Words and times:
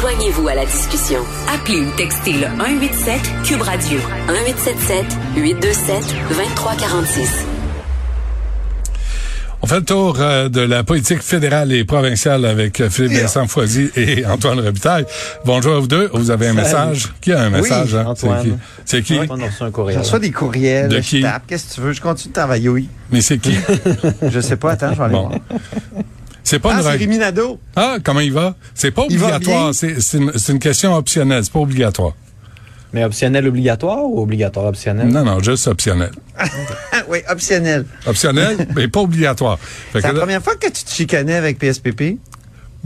Joignez-vous 0.00 0.46
à 0.48 0.54
la 0.54 0.66
discussion. 0.66 1.20
Appelez 1.54 1.80
ou 1.80 1.90
textez 1.96 2.32
le 2.34 2.46
187 2.58 3.20
Cube 3.44 3.62
Radio 3.62 3.98
1877 4.28 5.04
827 5.36 5.96
2346. 6.28 7.46
On 9.62 9.66
fait 9.66 9.76
le 9.76 9.84
tour 9.84 10.16
euh, 10.20 10.48
de 10.50 10.60
la 10.60 10.84
politique 10.84 11.22
fédérale 11.22 11.72
et 11.72 11.84
provinciale 11.84 12.44
avec 12.44 12.80
euh, 12.80 12.90
Philippe 12.90 13.18
Vincent 13.20 13.46
Foisy 13.48 13.90
et 13.96 14.24
Antoine 14.30 14.60
Robitaille. 14.60 15.06
Bonjour 15.44 15.76
à 15.76 15.80
vous 15.80 15.88
deux. 15.88 16.10
Vous 16.12 16.30
avez 16.30 16.48
un 16.48 16.52
message? 16.52 17.08
Qui 17.20 17.32
a 17.32 17.40
un 17.40 17.50
message? 17.50 17.94
Oui, 17.94 17.98
hein? 18.00 18.04
Antoine. 18.06 18.58
C'est 18.84 19.02
qui? 19.02 19.18
Un 19.18 19.70
courriel. 19.70 19.94
Je 19.98 20.04
reçois 20.04 20.18
des 20.18 20.30
courriels. 20.30 20.88
De 20.88 20.96
je 20.96 21.00
qui? 21.00 21.22
tape. 21.22 21.44
Qu'est-ce 21.48 21.70
que 21.70 21.74
tu 21.74 21.80
veux? 21.80 21.92
Je 21.92 22.00
continue 22.02 22.28
de 22.32 22.34
travailler, 22.38 22.68
oui. 22.68 22.88
Mais 23.10 23.22
c'est 23.22 23.38
qui? 23.38 23.56
Je 24.30 24.40
sais 24.40 24.56
pas. 24.56 24.72
Attends, 24.72 24.92
je 24.92 24.98
vais 24.98 25.04
aller 25.04 25.14
Bon. 25.14 25.28
voir. 25.28 25.40
C'est 26.46 26.60
pas 26.60 26.70
Ah, 26.74 26.80
une 26.80 26.86
règle. 26.86 27.02
Rémi 27.02 27.18
Nadeau. 27.18 27.58
Ah, 27.74 27.96
comment 28.04 28.20
il 28.20 28.32
va? 28.32 28.54
C'est 28.72 28.92
pas 28.92 29.02
obligatoire. 29.02 29.74
C'est 29.74 29.96
une, 30.48 30.58
question 30.60 30.94
optionnelle. 30.94 31.42
C'est 31.42 31.52
pas 31.52 31.58
obligatoire. 31.58 32.12
Mais 32.92 33.02
optionnel 33.04 33.48
obligatoire 33.48 34.04
ou 34.04 34.20
obligatoire 34.22 34.66
optionnel? 34.66 35.08
Non, 35.08 35.24
non, 35.24 35.40
juste 35.40 35.66
optionnel. 35.66 36.12
Oui, 37.08 37.18
optionnel. 37.28 37.84
Optionnel, 38.06 38.68
mais 38.76 38.86
pas 38.88 39.00
obligatoire. 39.00 39.58
C'est 39.92 40.02
la 40.02 40.12
là- 40.12 40.20
première 40.20 40.42
fois 40.42 40.54
que 40.54 40.66
tu 40.68 40.84
te 40.84 40.90
chicanais 40.90 41.34
avec 41.34 41.58
PSPP. 41.58 42.18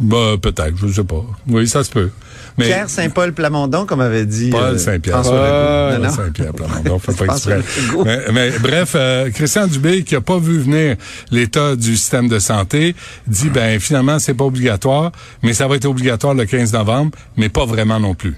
Bah, 0.01 0.35
peut-être, 0.41 0.75
je 0.77 0.89
sais 0.93 1.05
pas. 1.05 1.25
Oui, 1.47 1.69
ça 1.69 1.85
se 1.85 1.91
peut. 1.91 2.11
Mais 2.59 2.67
Pierre 2.67 2.91
Saint-Paul 2.91 3.33
Plamondon, 3.33 3.87
comme 3.87 4.01
avait 4.01 4.27
dit 4.27 4.51
Paul 4.51 4.63
euh, 4.75 4.79
Saint-Pierre. 4.79 5.23
François 5.23 5.93
Paul. 5.97 6.11
Saint-Pierre 6.11 6.53
Plamondon, 6.55 6.99
fait 6.99 7.17
pas 7.17 7.35
exprès. 7.35 7.61
Mais, 8.05 8.19
mais 8.33 8.51
bref, 8.59 8.93
euh, 8.97 9.31
Christian 9.31 9.67
Dubé, 9.67 10.03
qui 10.03 10.17
a 10.17 10.21
pas 10.21 10.39
vu 10.39 10.59
venir 10.59 10.97
l'état 11.31 11.77
du 11.77 11.97
système 11.97 12.29
de 12.29 12.39
santé, 12.39 12.97
dit 13.27 13.51
ben 13.51 13.79
finalement 13.79 14.19
c'est 14.19 14.35
pas 14.35 14.45
obligatoire, 14.45 15.13
mais 15.43 15.53
ça 15.53 15.69
va 15.69 15.77
être 15.77 15.85
obligatoire 15.87 16.35
le 16.35 16.45
15 16.45 16.73
novembre, 16.73 17.13
mais 17.37 17.49
pas 17.49 17.65
vraiment 17.67 18.01
non 18.01 18.15
plus. 18.15 18.35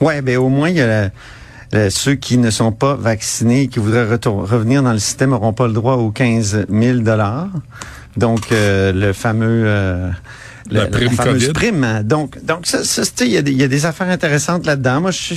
Ouais, 0.00 0.22
ben 0.22 0.36
au 0.38 0.48
moins 0.48 0.68
il 0.70 0.76
y 0.76 0.80
a 0.82 1.10
ceux 1.90 2.14
qui 2.14 2.36
ne 2.38 2.50
sont 2.50 2.72
pas 2.72 2.94
vaccinés, 2.94 3.68
qui 3.68 3.78
voudraient 3.78 4.06
retour- 4.08 4.48
revenir 4.48 4.82
dans 4.82 4.92
le 4.92 4.98
système, 4.98 5.30
n'auront 5.30 5.52
pas 5.54 5.66
le 5.66 5.72
droit 5.72 5.94
aux 5.94 6.10
15 6.10 6.66
000 6.70 6.98
dollars. 6.98 7.48
Donc 8.16 8.52
euh, 8.52 8.92
le 8.92 9.12
fameux 9.12 9.64
euh, 9.66 10.10
La 10.70 10.86
prime 10.86 11.10
fameuse 11.10 11.42
COVID. 11.48 11.52
prime. 11.52 11.84
hein. 11.84 12.02
Donc 12.02 12.44
donc 12.44 12.66
ça, 12.66 12.84
ça, 12.84 13.02
il 13.20 13.28
y 13.30 13.36
a 13.36 13.42
des 13.42 13.52
il 13.52 13.58
y 13.58 13.64
a 13.64 13.68
des 13.68 13.86
affaires 13.86 14.08
intéressantes 14.08 14.66
là-dedans. 14.66 15.00
Moi 15.00 15.10
je 15.10 15.34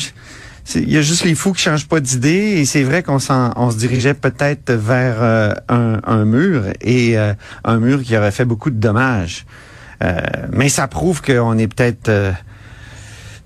il 0.73 0.91
y 0.91 0.97
a 0.97 1.01
juste 1.03 1.23
les 1.25 1.35
fous 1.35 1.53
qui 1.53 1.61
changent 1.61 1.87
pas 1.87 1.99
d'idée 1.99 2.55
et 2.57 2.65
c'est 2.65 2.81
vrai 2.81 3.03
qu'on 3.03 3.19
s'en, 3.19 3.53
on 3.55 3.69
se 3.69 3.77
dirigeait 3.77 4.15
peut-être 4.15 4.71
vers 4.73 5.17
euh, 5.21 5.53
un, 5.69 5.99
un 6.03 6.25
mur 6.25 6.63
et 6.81 7.19
euh, 7.19 7.33
un 7.63 7.77
mur 7.77 8.01
qui 8.01 8.17
aurait 8.17 8.31
fait 8.31 8.45
beaucoup 8.45 8.71
de 8.71 8.79
dommages. 8.79 9.45
Euh, 10.03 10.19
mais 10.51 10.67
ça 10.69 10.87
prouve 10.87 11.21
qu'on 11.21 11.55
est 11.59 11.67
peut-être 11.67 12.09
euh, 12.09 12.31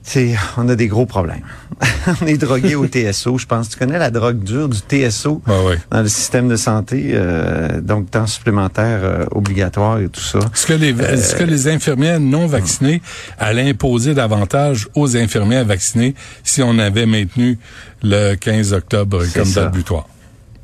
c'est, 0.09 0.33
on 0.57 0.67
a 0.69 0.75
des 0.75 0.87
gros 0.87 1.05
problèmes. 1.05 1.43
on 2.21 2.25
est 2.25 2.37
drogué 2.37 2.73
au 2.73 2.87
TSO, 2.87 3.37
je 3.37 3.45
pense. 3.45 3.69
Tu 3.69 3.77
connais 3.77 3.99
la 3.99 4.09
drogue 4.09 4.43
dure 4.43 4.67
du 4.67 4.79
TSO 4.79 5.41
Ah 5.45 5.63
ouais. 5.65 5.77
dans 5.91 6.01
le 6.01 6.07
système 6.07 6.47
de 6.49 6.55
santé, 6.55 7.11
euh, 7.13 7.79
donc 7.79 8.09
temps 8.09 8.25
supplémentaire 8.25 9.01
euh, 9.03 9.25
obligatoire 9.31 9.99
et 9.99 10.09
tout 10.09 10.19
ça. 10.19 10.39
Est-ce 10.39 10.65
que 10.65 10.73
les 10.73 10.89
est-ce 10.99 11.35
que 11.35 11.43
les 11.43 11.67
infirmières 11.67 12.19
non 12.19 12.47
vaccinées 12.47 13.03
allaient 13.37 13.69
imposer 13.69 14.15
davantage 14.15 14.87
aux 14.95 15.15
infirmières 15.15 15.65
vaccinées 15.65 16.15
si 16.43 16.63
on 16.63 16.79
avait 16.79 17.05
maintenu 17.05 17.59
le 18.01 18.33
15 18.33 18.73
octobre 18.73 19.23
comme 19.33 19.45
ça. 19.45 19.65
date 19.65 19.73
butoir? 19.73 20.07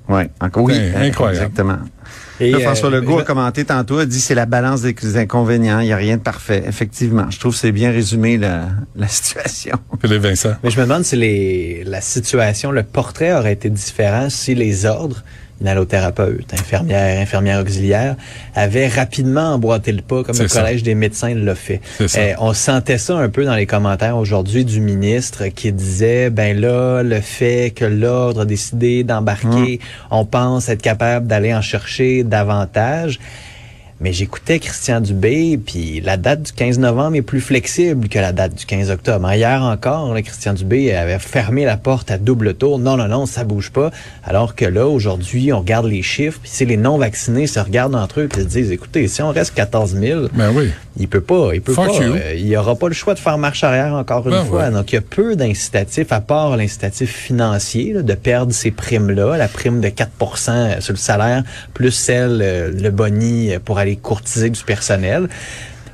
Oui, 0.10 0.24
encore 0.42 0.64
oui, 0.64 0.74
C'est 0.76 0.96
euh, 0.96 1.08
incroyable. 1.08 1.46
exactement. 1.46 1.78
Et, 2.40 2.52
Là, 2.52 2.58
euh, 2.58 2.62
François 2.62 2.90
Legault 2.90 3.20
a 3.20 3.24
commenté 3.24 3.66
tantôt, 3.66 3.98
a 3.98 4.06
dit 4.06 4.20
c'est 4.20 4.36
la 4.36 4.46
balance 4.46 4.82
des 4.82 5.18
inconvénients, 5.18 5.80
il 5.80 5.86
n'y 5.86 5.94
a 5.94 5.98
rien 5.98 6.18
de 6.18 6.22
parfait. 6.22 6.64
Effectivement, 6.68 7.30
je 7.30 7.40
trouve 7.40 7.54
que 7.54 7.60
c'est 7.60 7.72
bien 7.72 7.92
résumé 7.92 8.38
la, 8.38 8.68
la 8.96 9.08
situation. 9.08 9.78
Philippe 10.02 10.22
Vincent. 10.22 10.56
Mais 10.64 10.70
je 10.70 10.80
me 10.80 10.86
demande 10.86 11.04
si 11.04 11.16
les, 11.16 11.84
la 11.86 12.02
situation, 12.02 12.72
le 12.72 12.84
portrait 12.84 13.34
aurait 13.34 13.54
été 13.54 13.70
différent 13.70 14.30
si 14.30 14.56
les 14.56 14.86
ordres, 14.86 15.24
une 15.62 15.68
allothérapeute, 15.68 16.54
infirmière, 16.54 17.20
infirmière 17.22 17.62
auxiliaire, 17.62 18.16
avaient 18.56 18.88
rapidement 18.88 19.54
emboîté 19.54 19.92
le 19.92 20.02
pas, 20.02 20.24
comme 20.24 20.38
le 20.38 20.48
ça. 20.48 20.62
Collège 20.62 20.84
des 20.84 20.96
médecins 20.96 21.34
l'a 21.34 21.56
fait. 21.56 21.82
Euh, 22.02 22.34
on 22.40 22.54
sentait 22.54 22.98
ça 22.98 23.16
un 23.16 23.30
peu 23.30 23.46
dans 23.46 23.56
les 23.56 23.66
commentaires 23.66 24.18
aujourd'hui 24.18 24.66
du 24.66 24.82
ministre 24.82 25.48
qui 25.48 25.72
disait, 25.72 26.30
ben 26.30 26.60
là, 26.60 27.04
le 27.04 27.22
fait 27.22 27.72
que 27.76 27.86
l'ordre 27.86 28.42
a 28.42 28.46
décidé 28.46 29.04
d'embarquer, 29.04 29.80
on 30.12 30.26
pense 30.26 30.70
être 30.70 30.82
capable 30.82 31.28
d'aller 31.28 31.54
en 31.54 31.62
chercher 31.62 32.24
davantage. 32.24 33.20
Mais 34.02 34.12
j'écoutais 34.12 34.60
Christian 34.60 35.00
Dubé, 35.00 35.58
puis 35.58 36.02
la 36.02 36.18
date 36.18 36.44
du 36.44 36.52
15 36.52 36.80
novembre 36.80 37.16
est 37.16 37.22
plus 37.22 37.40
flexible 37.40 38.10
que 38.10 38.20
la 38.20 38.34
date 38.34 38.54
du 38.56 38.66
15 38.66 38.92
octobre. 38.92 39.26
Hein, 39.26 39.36
Hier 39.36 39.62
encore, 39.64 40.14
là, 40.14 40.22
Christian 40.22 40.54
Dubé 40.54 40.94
avait 40.94 41.18
fermé 41.18 41.64
la 41.64 41.78
porte 41.78 42.12
à 42.12 42.18
double 42.18 42.56
tour. 42.56 42.78
Non, 42.78 42.98
non, 42.98 43.08
non, 43.08 43.26
ça 43.26 43.46
bouge 43.46 43.72
pas. 43.72 43.92
Alors 44.26 44.54
que 44.56 44.66
là, 44.66 44.86
aujourd'hui, 44.88 45.54
on 45.54 45.60
regarde 45.60 45.86
les 45.86 46.02
chiffres, 46.02 46.40
puis 46.42 46.52
si 46.54 46.66
les 46.66 46.76
non-vaccinés 46.76 47.48
se 47.48 47.60
regardent 47.60 47.96
entre 47.96 48.20
eux, 48.20 48.28
puis 48.28 48.42
se 48.42 48.48
disent, 48.48 48.72
écoutez, 48.72 49.08
si 49.08 49.22
on 49.22 49.30
reste 49.30 49.54
14 49.54 49.96
000, 49.98 50.28
Ben 50.34 50.52
oui. 50.54 50.72
il 50.98 51.08
peut 51.08 51.22
pas, 51.22 51.52
il 51.54 51.62
peut 51.62 51.74
Fuck 51.74 51.88
pas. 51.98 52.04
euh, 52.04 52.34
il 52.36 52.48
y 52.48 52.58
aura 52.58 52.76
pas 52.76 52.90
le 52.90 52.94
choix 52.94 53.14
de 53.14 53.20
faire 53.20 53.38
marche 53.38 53.64
arrière 53.64 53.94
encore 53.94 54.26
une 54.28 54.34
Ben 54.34 54.44
fois. 54.46 54.64
ouais. 54.66 54.72
Donc 54.72 54.92
il 54.92 54.96
y 54.96 54.98
a 54.98 55.02
peu 55.02 55.38
d'incitatifs 55.38 56.12
à 56.12 56.20
part 56.20 56.58
l'incitatif 56.58 57.16
financier 57.16 57.94
là, 57.94 58.02
de 58.02 58.14
perdre 58.14 58.52
ces 58.52 58.72
primes 58.72 59.12
là, 59.12 59.38
la 59.38 59.48
prime 59.48 59.80
de 59.80 59.88
4% 59.88 60.82
sur 60.82 60.94
le 60.94 60.98
salaire 60.98 61.44
plus 61.74 61.92
celle 61.92 62.40
euh, 62.42 62.72
le 62.72 62.90
boni 62.92 63.52
pour 63.64 63.78
aller 63.80 63.85
courtiser 63.96 64.50
du 64.50 64.64
personnel. 64.64 65.30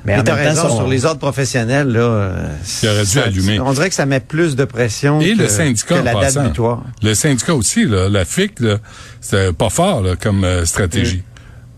Mais, 0.03 0.13
Mais 0.16 0.22
en 0.22 0.24
t'as 0.24 0.35
même 0.35 0.44
temps, 0.56 0.62
raison, 0.63 0.69
son- 0.69 0.75
sur 0.78 0.88
les 0.88 1.06
ordres 1.06 1.19
professionnels, 1.19 1.90
là, 1.90 2.00
euh, 2.00 2.47
Il 2.81 2.90
aurait 2.90 3.00
dû 3.02 3.06
ça- 3.06 3.24
allumer. 3.25 3.59
On 3.59 3.72
dirait 3.74 3.90
que 3.90 3.94
ça 3.96 4.07
met 4.07 4.19
plus 4.19 4.56
de 4.56 4.66
pression 4.66 5.22
Et 5.22 5.34
que, 5.34 5.44
le 5.44 5.47
syndicat 5.47 6.00
que 6.00 6.03
la 6.03 6.13
date 6.13 6.22
passant. 6.24 6.44
butoir. 6.46 6.84
Le 7.03 7.13
syndicat 7.13 7.53
aussi, 7.53 7.85
là, 7.85 8.09
la 8.09 8.25
FIC, 8.25 8.59
là, 8.62 8.78
c'est 9.19 9.53
pas 9.53 9.69
fort 9.69 10.02
là, 10.02 10.16
comme 10.16 10.44
euh, 10.44 10.66
stratégie 10.66 11.22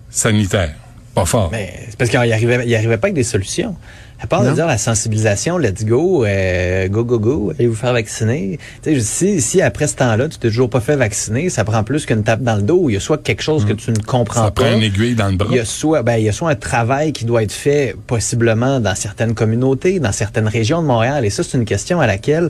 sanitaire. 0.10 0.74
Pas 1.16 1.26
fort. 1.26 1.50
Mais 1.52 1.74
c'est 1.90 1.98
parce 1.98 2.10
qu'il 2.10 2.18
arrivait, 2.20 2.64
il 2.66 2.74
arrivait 2.76 2.98
pas 2.98 3.08
avec 3.08 3.16
des 3.16 3.24
solutions. 3.24 3.76
À 4.24 4.28
part 4.28 4.46
de 4.46 4.52
dire 4.52 4.68
la 4.68 4.78
sensibilisation, 4.78 5.58
let's 5.58 5.84
go, 5.84 6.24
euh, 6.24 6.88
go, 6.88 7.04
go, 7.04 7.20
go, 7.20 7.52
allez 7.52 7.68
vous 7.68 7.76
faire 7.76 7.92
vacciner. 7.92 8.58
Tu 8.82 8.96
sais, 8.96 9.02
si, 9.02 9.42
si 9.42 9.62
après 9.62 9.86
ce 9.86 9.98
temps-là, 9.98 10.30
tu 10.30 10.38
t'es 10.38 10.48
toujours 10.48 10.70
pas 10.70 10.80
fait 10.80 10.96
vacciner, 10.96 11.50
ça 11.50 11.66
prend 11.66 11.84
plus 11.84 12.06
qu'une 12.06 12.24
tape 12.24 12.42
dans 12.42 12.56
le 12.56 12.62
dos. 12.62 12.90
Il 12.90 12.94
y 12.94 12.96
a 12.96 13.02
soit 13.02 13.22
quelque 13.22 13.44
chose 13.44 13.66
que 13.66 13.74
tu 13.74 13.92
ne 13.92 13.98
comprends 13.98 14.46
Ça 14.46 14.52
pas. 14.52 14.64
prend 14.64 14.76
une 14.78 14.84
aiguille 14.84 15.16
dans 15.16 15.28
le 15.28 15.36
bras. 15.36 15.50
Il 15.52 15.58
y 15.58 15.60
a 15.60 15.66
soit, 15.66 16.04
ben, 16.04 16.16
il 16.16 16.24
y 16.24 16.30
a 16.30 16.32
soit 16.32 16.50
un 16.50 16.56
travail 16.56 17.12
qui 17.12 17.26
doit 17.26 17.44
être 17.44 17.52
fait 17.52 17.98
possiblement 18.08 18.80
dans 18.80 18.96
certaines 18.96 19.34
communautés, 19.34 20.00
dans 20.00 20.14
certaines 20.14 20.48
régions 20.48 20.82
de 20.82 20.88
Montréal. 20.88 21.26
Et 21.26 21.30
ça, 21.30 21.44
c'est 21.44 21.58
une 21.58 21.66
question 21.66 22.00
à 22.00 22.08
laquelle 22.08 22.50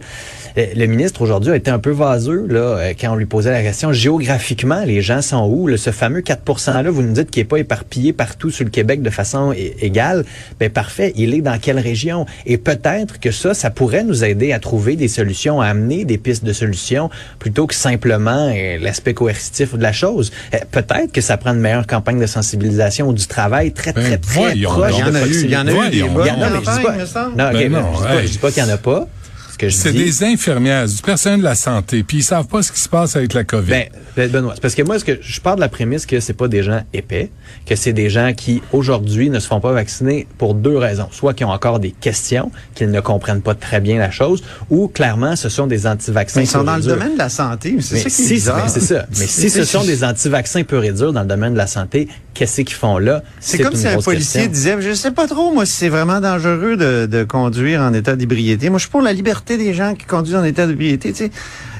euh, 0.60 0.68
le 0.76 0.86
ministre 0.86 1.24
aujourd'hui 1.24 1.54
a 1.54 1.56
été 1.56 1.72
un 1.72 1.80
peu 1.80 1.90
vaseux 1.90 2.46
là, 2.48 2.60
euh, 2.60 2.94
quand 3.00 3.14
on 3.14 3.16
lui 3.16 3.26
posait 3.26 3.52
la 3.52 3.64
question 3.64 3.92
géographiquement, 3.92 4.84
les 4.86 5.02
gens 5.02 5.24
sont 5.24 5.48
où? 5.48 5.66
Là, 5.66 5.78
ce 5.78 5.90
fameux 5.90 6.22
4 6.22 6.44
%-là, 6.44 6.92
vous 6.92 7.02
nous 7.02 7.14
dites 7.14 7.32
qu'il 7.32 7.42
n'est 7.42 7.48
pas 7.48 7.58
éparpillé 7.58 8.14
partout 8.14 8.52
sur 8.52 8.64
le 8.64 8.70
Québec 8.70 9.02
de 9.02 9.10
façon 9.10 9.56
égale. 9.82 10.24
Ben 10.60 10.70
parfait, 10.70 11.14
il 11.16 11.34
est 11.34 11.42
dans 11.42 11.58
quelle 11.64 11.80
région? 11.80 12.26
Et 12.46 12.58
peut-être 12.58 13.20
que 13.20 13.32
ça, 13.32 13.54
ça 13.54 13.70
pourrait 13.72 14.04
nous 14.04 14.24
aider 14.24 14.54
à 14.54 14.60
trouver 14.60 14.96
des 14.96 15.08
solutions, 15.08 15.62
à 15.62 15.68
amener 15.68 16.06
des 16.06 16.18
pistes 16.18 16.44
de 16.44 16.54
solutions 16.54 17.10
plutôt 17.40 17.66
que 17.68 17.74
simplement 17.74 18.52
euh, 18.54 18.78
l'aspect 18.80 19.14
coercitif 19.14 19.74
de 19.76 19.82
la 19.82 19.94
chose. 19.94 20.32
Euh, 20.54 20.58
peut-être 20.72 21.12
que 21.12 21.22
ça 21.22 21.38
prend 21.38 21.54
une 21.54 21.60
meilleure 21.60 21.88
campaine 21.88 22.20
de 22.20 22.26
sensibilisation 22.28 23.08
ou 23.08 23.14
du 23.14 23.26
travail 23.28 23.72
très, 23.72 23.94
Ben, 23.94 24.04
très, 24.04 24.18
très 24.18 24.40
voyons 24.40 24.70
proche. 24.70 24.92
Il 24.92 25.00
y 25.00 25.04
en 25.04 25.16
a 25.16 25.26
eu, 25.26 25.44
il 25.44 25.50
y 25.50 25.58
en 25.58 25.68
a 25.68 25.72
eu 25.72 25.76
mais 25.76 26.84
pas, 26.84 26.92
me 26.98 27.06
semble. 27.06 27.38
non, 27.38 27.46
ok, 27.46 27.54
Ben 27.54 27.72
mais 27.72 27.82
non, 27.82 28.06
hey. 28.10 28.28
je 28.28 28.32
dis 28.34 28.38
pas 28.38 28.52
qu'il 28.52 28.64
n'y 28.64 28.70
en 28.70 28.74
a 28.74 28.78
pas. 28.78 29.08
Ce 29.70 29.84
que 29.84 29.90
je 29.90 29.94
C'est 29.98 30.04
des 30.06 30.24
infirmières, 30.24 30.88
du 30.88 31.02
personnel 31.02 31.40
de 31.40 31.44
la 31.44 31.56
santé, 31.56 32.04
puis 32.04 32.18
ils 32.18 32.24
savent 32.24 32.48
pas 32.48 32.62
ce 32.62 32.72
qui 32.72 32.80
se 32.80 32.90
passe 32.90 33.16
avec 33.16 33.34
la 33.34 33.44
COVID. 33.44 33.70
Ben, 33.70 33.88
ben, 34.16 34.30
Benoît, 34.30 34.54
c'est 34.56 34.62
parce 34.62 34.76
que 34.76 34.82
moi, 34.84 35.00
ce 35.00 35.06
que 35.06 35.20
je 35.22 35.42
pars 35.42 35.56
de 35.56 35.62
la 35.62 35.70
prémisse 35.70 36.06
que 36.06 36.20
c'est 36.20 36.34
pas 36.34 36.48
des 36.48 36.64
gens 36.64 36.82
épais, 36.94 37.32
que 37.66 37.76
c'est 37.76 37.94
des 37.94 38.10
gens 38.10 38.34
qui 38.34 38.62
aujourd'hui 38.72 39.30
ne 39.30 39.40
se 39.40 39.48
font 39.48 39.60
pas 39.60 39.72
vacciner 39.72 40.28
pour 40.38 40.54
deux 40.54 40.78
raisons, 40.78 41.08
soit 41.12 41.34
qui 41.34 41.44
ont 41.44 41.52
encore 41.52 41.80
des 41.80 41.92
questions, 41.92 42.52
qu'ils 42.76 42.92
ne 42.92 43.00
comprennent 43.00 43.42
pas 43.42 43.56
très 43.56 43.80
bien 43.80 43.98
la 44.00 44.12
chose, 44.12 44.44
ou 44.70 44.88
clairement 44.88 45.36
ce 45.36 45.50
sont 45.50 45.68
des 45.68 45.88
anti-vaccins. 45.88 46.42
Mais 46.42 46.46
ils 46.46 46.50
sont 46.50 46.64
dans 46.64 46.78
le 46.78 46.84
domaine 46.84 47.14
de 47.14 47.20
la 47.20 47.30
santé, 47.30 47.78
c'est 47.80 47.98
ça 47.98 48.02
qui 48.02 48.08
est 48.08 48.10
si, 48.10 48.34
bizarre. 48.34 48.70
c'est 48.70 48.80
ça. 48.80 49.06
Mais 49.18 49.28
si 49.28 49.50
ce 49.50 49.64
sont 49.64 49.84
des 49.84 50.04
anti-vaccins 50.04 50.64
purs 50.64 50.84
et 50.84 50.92
durs 50.92 51.14
dans 51.14 51.22
le 51.22 51.28
domaine 51.28 51.54
de 51.54 51.58
la 51.58 51.68
santé, 51.68 52.08
qu'est-ce 52.34 52.62
qu'ils 52.62 52.76
font 52.76 52.98
là? 52.98 53.24
C'est 53.40 53.60
comme 53.60 53.76
si 53.76 53.88
un 53.88 54.02
policier 54.02 54.48
question. 54.48 54.78
disait, 54.78 54.82
je 54.82 54.94
sais 54.94 55.12
pas 55.12 55.28
trop, 55.28 55.54
moi, 55.54 55.66
si 55.66 55.74
c'est 55.74 55.90
vraiment 55.90 56.20
dangereux 56.20 56.76
de, 56.78 57.06
de 57.06 57.24
conduire 57.24 57.82
en 57.82 57.94
état 57.94 58.16
d'ébriété. 58.16 58.70
Moi, 58.70 58.80
je 58.80 58.84
suis 58.84 58.92
pour 58.92 59.02
la 59.02 59.14
liberté 59.14 59.58
des 59.58 59.74
gens 59.74 59.96
qui 59.96 60.06
conduisent 60.06 60.36
en 60.36 60.44
état 60.44 60.68
d'ébriété, 60.68 61.12
tu 61.12 61.26
sais. 61.26 61.32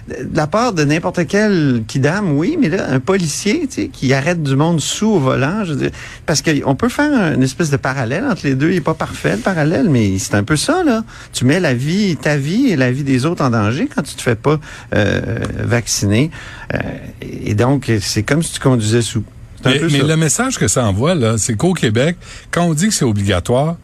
De 0.06 0.36
la 0.36 0.48
part 0.48 0.74
de 0.74 0.84
n'importe 0.84 1.26
quel 1.28 1.84
kidam, 1.88 2.38
oui, 2.38 2.58
mais 2.60 2.68
là, 2.68 2.88
un 2.90 3.00
policier, 3.00 3.68
tu 3.70 3.84
sais, 3.84 3.88
qui 3.88 4.14
arrête 4.14 4.44
du 4.44 4.58
monde 4.58 4.82
sous 4.82 5.08
au 5.08 5.20
volant, 5.20 5.64
je 5.64 5.72
veux 5.72 5.80
dire, 5.80 5.92
parce 6.26 6.42
qu'on 6.42 6.76
peut 6.76 6.90
faire 6.90 7.34
une 7.34 7.42
espèce 7.42 7.70
de 7.70 7.78
parallèle 7.78 8.26
entre 8.26 8.42
les 8.44 8.56
deux. 8.56 8.72
Il 8.72 8.76
est 8.76 8.82
pas 8.82 8.96
parfait, 8.96 9.38
le 9.38 9.42
parallèle, 9.42 9.88
mais 9.90 10.20
c'est 10.20 10.36
un 10.36 10.44
peu 10.44 10.58
ça, 10.58 10.84
là. 10.84 11.06
Tu 11.32 11.46
mets 11.46 11.62
la 11.62 11.74
vie, 11.74 12.18
ta 12.18 12.36
vie 12.36 12.68
et 12.68 12.76
la 12.76 12.92
vie 12.92 13.04
des 13.04 13.26
autres 13.26 13.46
en 13.46 13.52
danger 13.52 13.88
quand 13.94 14.02
tu 14.02 14.16
te 14.16 14.22
fais 14.22 14.36
pas 14.36 14.60
euh, 14.94 15.22
vacciner. 15.60 16.32
Euh, 16.74 16.80
et 17.22 17.54
donc, 17.54 17.90
c'est 18.02 18.24
comme 18.24 18.44
si 18.44 18.52
tu 18.52 18.60
conduisais 18.60 19.02
sous. 19.02 19.24
Mais 19.66 19.80
le 20.04 20.16
message 20.16 20.58
que 20.58 20.68
ça 20.68 20.86
envoie, 20.86 21.16
là, 21.16 21.38
c'est 21.38 21.56
qu'au 21.56 21.74
Québec, 21.74 22.18
quand 22.52 22.64
on 22.64 22.74
dit 22.74 22.88
que 22.88 22.94
c'est 22.94 23.06
obligatoire, 23.06 23.78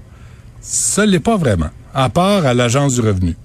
ça 0.61 1.05
l'est 1.05 1.19
pas 1.19 1.37
vraiment. 1.37 1.69
à 1.93 2.09
part 2.09 2.45
à 2.45 2.53
l'Agence 2.53 2.95
du 2.95 3.01
revenu. 3.01 3.35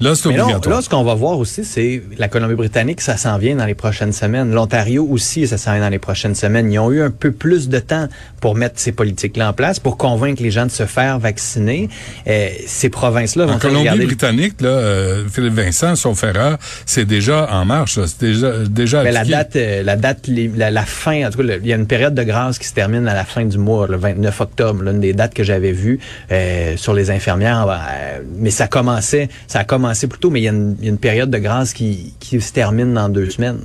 Là, 0.00 0.14
c'est 0.14 0.26
obligatoire. 0.28 0.76
là, 0.76 0.82
ce 0.82 0.88
qu'on 0.88 1.04
va 1.04 1.14
voir 1.14 1.38
aussi, 1.38 1.64
c'est 1.64 2.02
la 2.18 2.28
Colombie-Britannique, 2.28 3.00
ça 3.00 3.16
s'en 3.16 3.38
vient 3.38 3.54
dans 3.56 3.66
les 3.66 3.74
prochaines 3.74 4.12
semaines. 4.12 4.50
L'Ontario 4.52 5.06
aussi, 5.08 5.46
ça 5.46 5.58
s'en 5.58 5.72
vient 5.72 5.82
dans 5.82 5.88
les 5.88 5.98
prochaines 6.00 6.34
semaines. 6.34 6.72
Ils 6.72 6.78
ont 6.78 6.90
eu 6.90 7.02
un 7.02 7.10
peu 7.10 7.30
plus 7.30 7.68
de 7.68 7.78
temps 7.78 8.08
pour 8.40 8.56
mettre 8.56 8.80
ces 8.80 8.90
politiques-là 8.92 9.50
en 9.50 9.52
place, 9.52 9.78
pour 9.78 9.96
convaincre 9.96 10.42
les 10.42 10.50
gens 10.50 10.66
de 10.66 10.70
se 10.70 10.86
faire 10.86 11.18
vacciner. 11.20 11.88
Euh, 12.26 12.48
ces 12.66 12.88
provinces-là 12.88 13.46
vont 13.46 13.52
en. 13.54 13.58
Colombie-Britannique, 13.58 14.60
là, 14.60 14.68
euh, 14.70 15.24
Philippe 15.32 15.54
Vincent, 15.54 15.94
sauf 15.94 16.24
erreur, 16.24 16.58
c'est 16.86 17.04
déjà 17.04 17.48
en 17.52 17.64
marche. 17.64 17.98
là. 17.98 18.04
C'est 18.08 18.20
déjà, 18.26 18.58
déjà 18.68 19.04
Ben, 19.04 19.12
la 19.14 19.24
date, 19.24 19.56
euh, 19.56 19.82
la 19.84 19.96
date, 19.96 20.28
la, 20.28 20.70
la 20.70 20.82
fin, 20.84 21.26
en 21.26 21.30
tout 21.30 21.38
cas, 21.46 21.54
il 21.60 21.66
y 21.66 21.72
a 21.72 21.76
une 21.76 21.86
période 21.86 22.14
de 22.14 22.22
grâce 22.24 22.58
qui 22.58 22.66
se 22.66 22.74
termine 22.74 23.06
à 23.06 23.14
la 23.14 23.24
fin 23.24 23.44
du 23.44 23.58
mois, 23.58 23.86
le 23.86 23.96
29 23.98 24.40
octobre, 24.40 24.82
l'une 24.82 25.00
des 25.00 25.12
dates 25.12 25.34
que 25.34 25.44
j'avais 25.44 25.72
vues 25.72 26.00
euh, 26.32 26.76
sur 26.76 26.92
les 26.94 27.10
infirmières. 27.10 27.66
euh, 27.68 28.20
mais 28.38 28.50
ça 28.50 28.66
commençait, 28.66 29.28
ça 29.46 29.60
a 29.60 29.64
commencé 29.64 29.81
mais 30.30 30.40
il 30.40 30.44
y 30.44 30.48
a 30.48 30.52
une, 30.52 30.98
période 30.98 31.30
de 31.30 31.38
grâce 31.38 31.72
qui, 31.72 32.14
se 32.20 32.52
termine 32.52 32.94
dans 32.94 33.08
deux 33.08 33.30
semaines. 33.30 33.60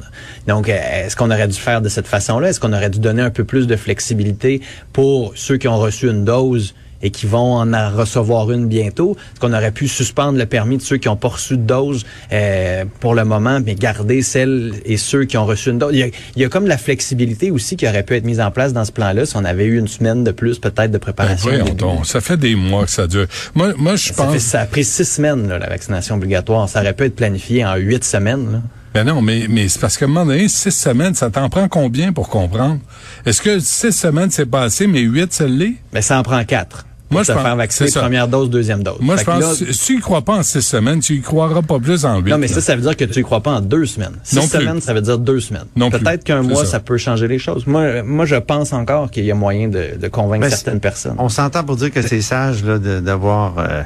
Donc, 0.48 0.70
est-ce 0.70 1.16
qu'on 1.16 1.32
aurait 1.32 1.48
dû 1.48 1.58
faire 1.58 1.82
de 1.82 1.90
cette 1.90 2.08
façon-là? 2.08 2.50
Est-ce 2.50 2.60
qu'on 2.60 2.74
aurait 2.74 2.90
dû 2.90 3.00
donner 3.00 3.22
un 3.22 3.30
peu 3.30 3.44
plus 3.44 3.68
de 3.68 3.76
flexibilité 3.76 4.62
pour 4.94 5.34
ceux 5.36 5.58
qui 5.58 5.68
ont 5.68 5.78
reçu 5.78 6.10
une 6.10 6.26
dose? 6.26 6.74
Et 7.02 7.12
qui 7.12 7.26
vont 7.26 7.62
en 7.62 7.90
recevoir 7.96 8.52
une 8.52 8.68
bientôt. 8.68 9.16
Est-ce 9.34 9.40
qu'on 9.40 9.54
aurait 9.54 9.72
pu 9.72 9.88
suspendre 9.88 10.38
le 10.38 10.46
permis 10.46 10.78
de 10.78 10.82
ceux 10.82 10.98
qui 10.98 11.10
ont 11.10 11.16
pas 11.16 11.28
reçu 11.30 11.58
de 11.58 11.62
dose 11.64 12.06
euh, 12.32 12.86
pour 13.00 13.14
le 13.16 13.24
moment, 13.26 13.60
mais 13.64 13.76
garder 13.76 14.22
celles 14.22 14.74
et 14.86 14.98
ceux 14.98 15.26
qui 15.26 15.38
ont 15.38 15.46
reçu 15.46 15.70
une 15.70 15.78
dose? 15.78 15.92
Il 15.94 16.00
y, 16.00 16.04
a, 16.04 16.08
il 16.36 16.42
y 16.42 16.46
a 16.46 16.50
comme 16.50 16.68
la 16.68 16.78
flexibilité 16.78 17.52
aussi 17.52 17.76
qui 17.78 17.88
aurait 17.88 18.04
pu 18.04 18.16
être 18.16 18.26
mise 18.26 18.42
en 18.42 18.52
place 18.52 18.74
dans 18.74 18.86
ce 18.86 18.92
plan-là 18.92 19.26
si 19.26 19.36
on 19.38 19.46
avait 19.46 19.66
eu 19.66 19.78
une 19.78 19.88
semaine 19.88 20.24
de 20.24 20.32
plus 20.32 20.60
peut-être 20.60 20.92
de 20.92 20.98
Ben, 20.98 21.00
préparation. 21.00 21.52
début. 21.52 21.72
donc, 21.74 22.06
ça 22.06 22.22
fait 22.22 22.38
des 22.38 22.56
mois 22.56 22.86
que 22.86 22.92
ça 22.92 23.08
dure. 23.08 23.28
Moi, 23.56 23.74
moi 23.78 23.96
je 23.96 24.08
ça, 24.08 24.14
fait- 24.28 24.34
pense... 24.34 24.38
ça 24.40 24.62
a 24.62 24.66
pris 24.66 24.84
six 24.84 25.06
semaines, 25.06 25.48
là, 25.48 25.60
la 25.60 25.68
vaccination 25.70 26.16
obligatoire. 26.16 26.68
Ça 26.70 26.82
aurait 26.82 26.94
pu 26.94 27.04
être 27.06 27.16
planifié 27.16 27.66
en 27.66 27.76
huit 27.76 28.04
semaines. 28.04 28.52
Là. 28.52 28.62
Ben 28.98 29.04
non, 29.04 29.22
mais, 29.22 29.46
mais 29.48 29.68
c'est 29.68 29.78
parce 29.80 29.96
qu'à 29.96 30.06
un 30.06 30.08
moment 30.08 30.26
donné, 30.26 30.48
six 30.48 30.72
semaines, 30.72 31.14
ça 31.14 31.30
t'en 31.30 31.50
prend 31.50 31.68
combien 31.68 32.12
pour 32.14 32.30
comprendre? 32.30 32.80
Est-ce 33.28 33.44
que 33.44 33.60
six 33.60 33.92
semaines, 33.92 34.32
c'est 34.32 34.48
pas 34.48 34.62
assez, 34.64 34.88
mais 34.88 35.02
huit, 35.02 35.32
ça 35.32 35.46
l'est? 35.46 35.76
Mais 35.94 36.02
ça 36.02 36.18
en 36.18 36.24
prend 36.24 36.44
quatre. 36.44 36.88
Moi, 37.12 37.22
je 37.22 37.28
se 37.28 37.32
pense- 37.34 37.44
faire 37.44 37.56
vacciner, 37.56 37.90
c'est 37.90 37.94
ça. 37.94 38.00
première 38.02 38.28
dose, 38.28 38.50
deuxième 38.50 38.82
dose. 38.82 38.98
Moi, 39.00 39.18
Fait 39.18 39.22
je 39.22 39.26
pense, 39.28 39.40
là- 39.62 39.68
si 39.68 39.72
si 39.76 39.86
tu 39.86 39.98
y 39.98 40.00
crois 40.00 40.24
pas 40.24 40.38
en 40.38 40.42
six 40.42 40.64
semaines, 40.64 41.00
tu 41.00 41.14
y 41.14 41.22
croiras 41.22 41.62
pas 41.62 41.78
plus 41.78 42.06
en 42.06 42.18
huit. 42.22 42.32
Non, 42.32 42.40
mais 42.40 42.48
là. 42.48 42.56
ça, 42.56 42.60
ça 42.62 42.76
veut 42.76 42.82
dire 42.82 42.98
que 42.98 43.06
tu 43.06 43.20
y 43.20 43.24
crois 43.24 43.42
pas 43.44 43.52
en 43.52 43.62
deux 43.62 43.86
semaines. 43.86 44.18
Six 44.24 44.36
Non 44.36 44.48
plus. 44.48 44.60
semaines, 44.62 44.82
ça 44.82 44.96
veut 44.96 45.02
dire 45.02 45.20
deux 45.20 45.42
semaines. 45.42 45.68
Non 45.76 45.92
plus. 45.92 46.00
Peut-être 46.00 46.24
qu'un 46.24 46.42
mois, 46.42 46.66
ça. 46.66 46.72
ça. 46.72 46.80
peut 46.80 46.98
changer 46.98 47.28
les 47.28 47.38
choses. 47.38 47.68
Moi, 47.68 48.02
moi, 48.02 48.26
je 48.26 48.36
pense 48.38 48.74
encore 48.74 49.12
qu'il 49.12 49.26
y 49.26 49.32
a 49.32 49.36
moyen 49.36 49.68
de, 49.68 49.92
de 50.02 50.08
convaincre 50.08 50.42
Ben, 50.42 50.50
certaines 50.50 50.80
personnes. 50.80 51.18
On 51.20 51.30
s'entend 51.30 51.64
pour 51.64 51.76
dire 51.76 51.92
que 51.92 52.02
c'est 52.02 52.22
sage 52.22 52.64
là, 52.64 52.80
de- 52.80 53.00
d'avoir 53.00 53.60
euh, 53.60 53.84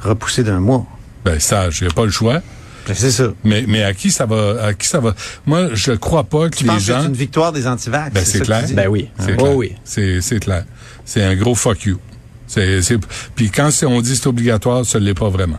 repoussé 0.00 0.44
d'un 0.44 0.60
mois. 0.60 0.86
Ben, 1.24 1.40
ça, 1.40 1.70
j'ai 1.70 1.88
pas 1.88 2.04
le 2.04 2.12
choix. 2.12 2.40
Ben, 2.86 2.94
C'est 2.94 3.10
ça. 3.10 3.32
Mais, 3.44 3.64
mais 3.66 3.82
à 3.82 3.94
qui 3.94 4.10
ça 4.10 4.26
va, 4.26 4.56
à 4.62 4.74
qui 4.74 4.86
ça 4.86 5.00
va? 5.00 5.14
Moi, 5.46 5.68
je 5.74 5.92
crois 5.92 6.24
pas 6.24 6.48
que 6.50 6.56
Tu 6.56 6.64
les 6.64 6.68
penses 6.70 6.78
que 6.86 6.92
gens. 6.92 7.00
c'est 7.02 7.06
une 7.08 7.14
victoire 7.14 7.52
des 7.52 7.66
antivax? 7.66 8.12
Ben, 8.12 8.24
c'est 8.24 8.40
clair. 8.40 8.64
Ben 8.72 8.88
oui. 8.88 9.08
C'est 9.18 9.32
Oh 9.34 9.42
clair. 9.42 9.56
oui. 9.56 9.72
C'est, 9.84 10.20
c'est 10.20 10.40
clair. 10.40 10.64
C'est 11.04 11.22
un 11.22 11.34
gros 11.34 11.54
fuck 11.54 11.82
you. 11.84 11.98
C'est, 12.46 12.82
c'est, 12.82 12.98
puis 13.34 13.50
quand 13.50 13.70
on 13.86 14.00
dit 14.00 14.16
c'est 14.16 14.26
obligatoire, 14.26 14.84
ça 14.84 14.98
l'est 14.98 15.14
pas 15.14 15.28
vraiment. 15.30 15.58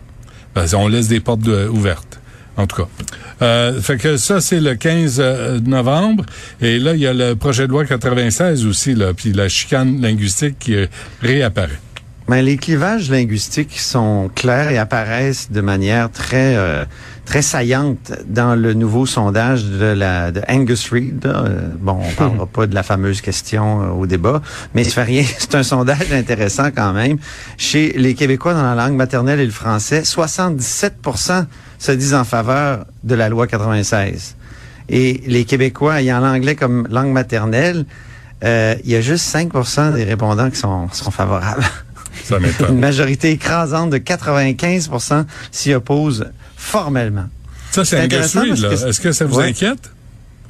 Parce 0.54 0.72
qu'on 0.72 0.88
laisse 0.88 1.07
des 1.07 1.19
portes 1.19 1.42
de- 1.42 1.68
ouvertes. 1.68 2.19
En 2.57 2.68
tout 2.68 2.77
cas. 2.83 2.88
Euh, 3.42 3.81
fait 3.81 3.98
que 3.98 4.16
ça, 4.16 4.39
c'est 4.39 4.62
le 4.62 4.75
15 4.75 5.18
euh, 5.19 5.60
novembre. 5.60 6.24
Et 6.62 6.80
là, 6.80 6.94
il 6.94 7.01
y 7.01 7.07
a 7.07 7.12
le 7.13 7.36
projet 7.36 7.63
de 7.68 7.71
loi 7.71 7.83
96 7.86 8.66
aussi, 8.66 8.95
là, 8.95 9.13
puis 9.13 9.33
la 9.33 9.50
chicane 9.50 10.00
linguistique 10.01 10.57
qui 10.60 10.78
réapparaît. 11.21 11.80
Mais 12.30 12.42
les 12.42 12.56
clivages 12.56 13.10
linguistiques 13.12 13.78
sont 13.78 14.31
clairs 14.33 14.71
et 14.71 14.78
apparaissent 14.78 15.51
de 15.51 15.60
manière 15.62 16.10
très 16.10 16.56
euh, 16.56 16.86
très 17.25 17.42
saillante 17.42 18.13
dans 18.27 18.56
le 18.56 18.74
nouveau 18.74 19.06
sondage 19.06 19.66
de 19.66 19.86
la 19.86 20.31
de 20.31 20.42
Angus 20.48 20.92
Reid. 20.92 21.25
Euh, 21.25 21.69
Bon, 21.80 22.00
on 22.01 22.12
parlera 22.12 22.45
pas 22.54 22.68
de 22.68 22.75
la 22.75 22.83
fameuse 22.83 23.22
question 23.22 23.81
euh, 23.81 23.88
au 23.89 24.06
débat, 24.06 24.42
mais 24.74 24.83
ça 24.83 24.92
fait 24.92 25.04
rien. 25.04 25.24
C'est 25.38 25.56
un 25.56 25.63
sondage 25.63 26.12
intéressant 26.12 26.69
quand 26.75 26.94
même. 26.94 27.18
Chez 27.57 27.94
les 27.98 28.13
Québécois 28.13 28.54
dans 28.54 28.63
la 28.63 28.75
langue 28.75 28.95
maternelle 28.95 29.39
et 29.39 29.45
le 29.45 29.51
français, 29.51 30.01
77% 30.01 31.45
se 31.77 31.92
disent 31.92 32.13
en 32.13 32.24
faveur 32.24 32.86
de 33.04 33.16
la 33.16 33.30
loi 33.30 33.48
96. 33.48 34.36
Et 34.89 35.21
les 35.25 35.45
Québécois 35.45 36.01
ayant 36.01 36.19
l'anglais 36.19 36.56
comme 36.56 36.88
langue 36.89 37.12
maternelle, 37.12 37.86
euh, 38.44 38.75
il 38.83 38.92
y 38.92 38.95
a 38.95 39.01
juste 39.01 39.33
5% 39.33 39.94
des 39.94 40.04
répondants 40.04 40.50
qui 40.50 40.57
sont, 40.57 40.88
sont 40.92 41.12
favorables. 41.12 41.63
Ça 42.24 42.38
Une 42.69 42.80
majorité 42.80 43.31
écrasante 43.31 43.89
de 43.89 43.98
95% 43.98 45.25
s'y 45.51 45.74
oppose 45.74 46.28
formellement. 46.65 47.25
ça, 47.71 47.85
c'est 47.85 48.00
Angus 48.01 48.35
Reid, 48.35 48.57
là. 48.57 48.71
Est-ce 48.71 49.00
que 49.00 49.12
ça 49.12 49.25
vous 49.25 49.38
Ouais. 49.38 49.50
inquiète? 49.50 49.91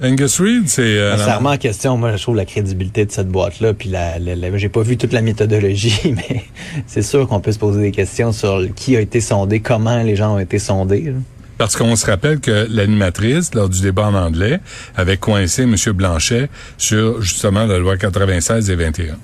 Angus 0.03 0.39
Reid, 0.41 0.67
c'est... 0.67 0.81
euh, 0.81 1.17
Ça 1.17 1.37
remet 1.37 1.49
en 1.49 1.57
question, 1.57 1.97
moi, 1.97 2.15
je 2.17 2.21
trouve 2.21 2.35
la 2.35 2.43
crédibilité 2.45 3.05
de 3.05 3.11
cette 3.11 3.29
boîte-là. 3.29 3.73
Puis 3.73 3.89
la, 3.89 4.19
la- 4.19 4.35
la- 4.35 4.57
j'ai 4.57 4.67
pas 4.69 4.81
vu 4.81 4.97
toute 4.97 5.13
la 5.13 5.21
méthodologie, 5.21 6.13
mais 6.15 6.43
c'est 6.85 7.01
sûr 7.01 7.27
qu'on 7.27 7.39
peut 7.39 7.51
se 7.53 7.59
poser 7.59 7.81
des 7.81 7.91
questions 7.91 8.31
sur 8.33 8.61
qui 8.75 8.97
a 8.97 9.01
été 9.01 9.21
sondé, 9.21 9.61
comment 9.61 10.03
les 10.03 10.15
gens 10.15 10.35
ont 10.35 10.39
été 10.39 10.59
sondés. 10.59 11.01
là. 11.01 11.13
Parce 11.57 11.77
qu'on 11.77 11.95
se 11.95 12.05
rappelle 12.05 12.41
que 12.41 12.67
l'animatrice, 12.69 13.53
lors 13.55 13.69
du 13.69 13.79
débat 13.81 14.07
en 14.07 14.13
anglais, 14.13 14.59
avait 14.97 15.15
coincé 15.15 15.61
M. 15.63 15.75
Blanchet 15.93 16.49
sur, 16.77 17.21
justement, 17.21 17.65
la 17.65 17.77
loi 17.79 17.95
96 17.95 18.69
et 18.69 18.75
21. 18.75 19.15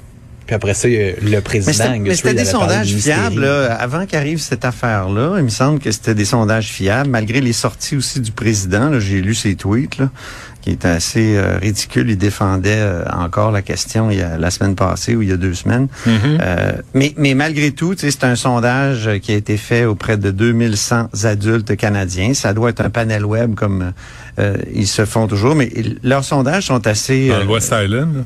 Puis 0.52 0.56
après 0.58 0.74
ça, 0.74 0.90
il 0.90 0.96
y 0.96 0.98
a 0.98 1.38
le 1.38 1.40
président. 1.42 1.72
mais 2.10 2.16
c'était 2.18 2.34
des 2.34 2.44
sondages 2.60 2.88
fiables. 3.04 3.40
là. 3.42 3.74
Avant 3.76 4.06
qu'arrive 4.06 4.40
cette 4.40 4.66
affaire-là, 4.66 5.36
il 5.38 5.46
me 5.46 5.50
semble 5.50 5.80
que 5.80 5.90
c'était 5.92 6.14
des 6.14 6.26
sondages 6.26 6.68
fiables, 6.68 7.10
malgré 7.10 7.40
les 7.40 7.54
sorties 7.54 7.96
aussi 7.96 8.20
du 8.20 8.34
président. 8.34 9.00
J'ai 9.00 9.22
lu 9.22 9.34
ses 9.34 9.56
tweets, 9.56 9.98
là, 9.98 10.10
qui 10.62 10.72
étaient 10.72 10.90
assez 10.90 11.38
euh, 11.38 11.58
ridicules. 11.58 12.10
Il 12.10 12.18
défendait 12.18 12.76
euh, 12.80 13.06
encore 13.14 13.52
la 13.52 13.62
question 13.62 14.12
il 14.12 14.18
y 14.18 14.22
a, 14.22 14.38
la 14.38 14.52
semaine 14.52 14.76
passée 14.76 15.16
ou 15.16 15.22
il 15.22 15.30
y 15.30 15.32
a 15.32 15.38
deux 15.38 15.54
semaines. 15.54 15.88
Euh, 16.06 16.74
mais, 16.94 17.14
mais 17.16 17.34
malgré 17.34 17.72
tout, 17.72 17.96
tu 17.96 18.02
sais, 18.02 18.12
c'est 18.12 18.26
un 18.26 18.36
sondage 18.36 19.10
qui 19.22 19.32
a 19.32 19.36
été 19.36 19.56
fait 19.56 19.86
auprès 19.86 20.18
de 20.18 20.32
2100 20.32 21.08
adultes 21.24 21.78
canadiens. 21.78 22.34
Ça 22.34 22.54
doit 22.54 22.72
être 22.72 22.82
un 22.82 22.90
panel 22.90 23.24
web 23.26 23.56
comme 23.56 23.94
euh, 24.38 24.58
ils 24.76 24.88
se 24.88 25.06
font 25.06 25.28
toujours, 25.28 25.56
mais 25.56 25.72
ils- 25.78 25.98
leurs 26.04 26.26
sondages 26.26 26.66
sont 26.66 26.86
assez... 26.88 27.30
Dans 27.30 27.36
euh, 27.36 27.44
l'West 27.46 27.74
Island, 27.74 28.16
là. 28.18 28.22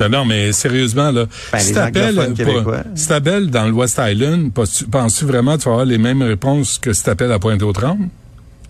Non, 0.00 0.08
non, 0.08 0.24
mais 0.24 0.52
sérieusement, 0.52 1.10
là, 1.10 1.24
Ben, 1.52 1.58
si 1.58 1.68
les 1.68 1.74
t'appelles 1.74 2.34
si 2.94 3.08
t'appelles 3.08 3.50
dans 3.50 3.66
l'West 3.68 4.00
Island, 4.02 4.52
penses-tu 4.52 5.24
vraiment 5.24 5.56
que 5.56 5.62
tu 5.62 5.64
vas 5.66 5.72
avoir 5.72 5.86
les 5.86 5.98
mêmes 5.98 6.22
réponses 6.22 6.78
que 6.78 6.92
si 6.92 7.02
t'appelles 7.04 7.32
à 7.32 7.38
Pointe-aux-Trembles? 7.38 8.08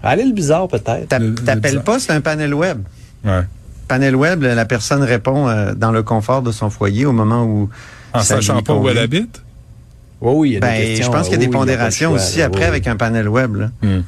Allez, 0.02 0.25
le 0.25 0.33
bizarre, 0.33 0.69
peut-être. 0.69 1.09
t'a- 1.09 1.19
le- 1.19 1.31
le 1.31 1.35
T'appelles 1.35 1.83
pas, 1.83 1.99
c'est 1.99 2.12
un 2.12 2.21
panel 2.21 2.55
web. 2.55 2.79
Ouais. 3.25 3.43
panel 3.88 4.14
web, 4.14 4.43
la 4.43 4.64
personne 4.64 5.02
répond 5.02 5.49
euh, 5.49 5.73
dans 5.75 5.91
le 5.91 6.02
confort 6.02 6.43
de 6.43 6.52
son 6.52 6.71
foyer 6.71 7.07
au 7.07 7.12
moment 7.12 7.45
où 7.45 7.69
En 8.12 8.21
sachant 8.23 8.62
pas 8.62 8.75
où 8.75 8.88
elle 8.88 8.99
habite? 8.99 9.43
Oui, 10.21 10.33
oui, 10.35 10.49
il 10.50 10.52
y 10.55 10.57
a 10.57 10.61
des 10.61 10.67
Ben, 10.67 10.76
questions. 10.88 11.07
je 11.07 11.11
pense 11.17 11.29
qu'il 11.29 11.33
y 11.33 11.37
a 11.37 11.38
des 11.38 11.47
oui, 11.47 11.49
a 11.49 11.52
le 11.52 11.59
pondérations 11.59 12.11
choix, 12.11 12.19
aussi 12.19 12.38
là. 12.38 12.45
après 12.47 12.61
Oui, 12.62 12.67
avec 12.67 12.87
un 12.87 12.97
panel 12.97 13.29
web. 13.29 13.55
Là. 13.57 13.71
Hmm. 13.83 14.00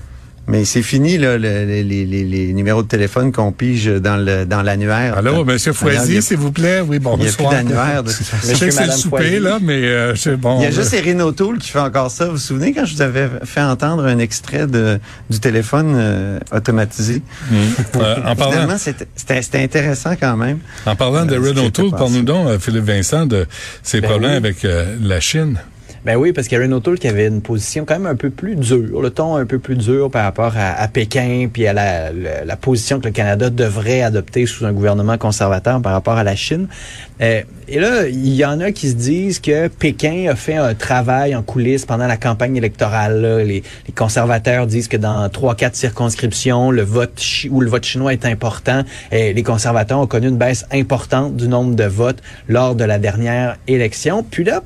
Mais 0.51 0.65
c'est 0.65 0.83
fini 0.83 1.17
là, 1.17 1.39
le- 1.39 1.65
les, 1.65 1.83
les- 1.85 2.05
les- 2.07 2.25
les 2.25 2.53
numéros 2.53 2.83
de 2.83 2.89
téléphone 2.89 3.33
qu'on 3.33 3.53
pige 3.53 3.87
dans 3.87 4.17
le 4.17 4.45
dans 4.45 4.63
l'annuaire. 4.63 5.17
Allô, 5.19 5.45
il 5.49 5.55
y 5.57 5.75
Foisy, 5.75 6.21
s'il 6.23 6.37
vous 6.39 6.53
plaît? 6.53 6.81
Oui, 6.81 6.97
Il 6.97 7.03
n'y 7.03 7.07
a 7.07 7.17
plus 7.17 7.37
bonsoir. 7.45 7.53
d'annuaire 7.53 8.03
de. 8.03 8.11
Je 8.43 8.55
sais 8.55 8.67
que 8.67 8.73
c'est 8.73 8.87
le 8.87 8.93
souper, 8.93 9.17
Foisy. 9.19 9.39
là, 9.41 9.59
mais 9.63 9.73
euh, 9.85 10.15
c'est 10.17 10.37
bon. 10.37 10.59
Il 10.59 10.63
y 10.63 10.67
a 10.67 10.71
là. 10.71 10.75
juste 10.75 10.93
Erin 10.95 11.21
O'Toole 11.21 11.59
qui 11.59 11.71
fait 11.71 11.79
encore 11.79 12.11
ça. 12.11 12.27
Vous 12.27 12.33
vous 12.33 12.37
souvenez 12.39 12.73
quand 12.73 12.85
je 12.85 12.95
vous 12.95 13.03
avais 13.03 13.29
fait 13.45 13.61
entendre 13.63 14.05
un 14.05 14.19
extrait 14.19 14.67
de, 14.67 14.99
du 15.31 15.39
téléphone 15.41 15.95
euh, 15.97 16.39
automatisé? 16.53 17.23
Hmm. 17.51 17.55
Euh, 17.97 18.17
en 18.27 18.35
parlant, 18.37 18.77
c'était 18.79 19.59
intéressant 19.63 20.15
quand 20.21 20.37
même. 20.37 20.59
en 20.87 20.97
parlant 20.97 21.25
de 21.27 21.37
Euh, 21.37 21.53
qui 21.53 21.59
O'Toole, 21.61 21.91
parle-nous 21.91 22.23
donc, 22.23 22.49
euh, 22.49 22.59
Philippe 22.59 22.85
Vincent, 22.85 23.27
de 23.27 23.47
ses 23.83 24.01
Ben 24.01 24.09
problèmes 24.11 24.31
oui. 24.33 24.37
avec 24.37 24.65
euh, 24.65 24.97
la 25.03 25.21
Chine. 25.21 25.59
Ben 26.03 26.17
oui, 26.17 26.33
parce 26.33 26.51
a 26.51 26.57
O'Toole 26.57 26.99
qui 26.99 27.09
avait 27.09 27.27
une 27.27 27.43
position 27.43 27.85
quand 27.85 27.93
même 27.93 28.07
un 28.07 28.15
peu 28.15 28.31
plus 28.31 28.57
dure, 28.57 29.03
le 29.03 29.11
ton 29.11 29.37
un 29.37 29.45
peu 29.45 29.59
plus 29.59 29.77
dur 29.77 30.11
par 30.11 30.25
rapport 30.25 30.55
à, 30.57 30.89
Pékin, 30.89 31.49
puis 31.53 31.67
à 31.67 31.75
la, 31.75 32.57
position 32.57 33.01
que 33.01 33.05
le 33.05 33.11
Canada 33.11 33.51
devrait 33.51 34.01
adopter 34.01 34.47
sous 34.47 34.65
un 34.65 34.73
gouvernement 34.73 35.19
conservateur 35.19 35.83
par 35.83 35.93
rapport 35.93 36.17
à 36.17 36.25
la 36.25 36.35
Chine. 36.37 36.69
Euh, 37.21 37.43
et 37.69 37.79
là, 37.79 38.09
il 38.09 38.35
y 38.35 38.47
en 38.47 38.61
a 38.61 38.73
qui 38.73 38.89
se 38.89 38.95
disent 38.95 39.41
que 39.41 39.69
Pékin 39.69 40.31
a 40.31 40.37
fait 40.37 40.57
un 40.57 40.75
travail 40.75 41.35
en 41.37 41.43
coulisses 41.43 41.85
pendant 41.85 42.07
la 42.07 42.17
campagne 42.17 42.57
électorale. 42.57 43.21
là. 43.21 43.45
Les, 43.45 43.63
conservateurs 43.95 44.67
disent 44.67 44.89
que 44.89 44.97
dans 44.97 45.29
trois, 45.29 45.55
quatre 45.55 45.77
circonscriptions, 45.77 46.71
le 46.71 46.83
vote 46.83 47.23
où 47.51 47.61
le 47.61 47.69
vote 47.69 47.85
chinois 47.85 48.15
est 48.15 48.25
important, 48.25 48.85
les 49.13 49.43
conservateurs 49.43 49.99
ont 49.99 50.07
connu 50.07 50.29
une 50.29 50.39
baisse 50.39 50.65
importante 50.73 51.37
du 51.37 51.47
nombre 51.47 51.75
de 51.75 51.85
votes 51.85 52.23
lors 52.49 52.75
de 52.75 52.85
la 52.85 52.99
dernière 52.99 53.59
élection. 53.67 54.23
Puis 54.23 54.45
là, 54.45 54.63